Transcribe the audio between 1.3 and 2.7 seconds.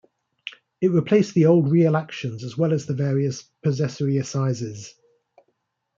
the old real actions as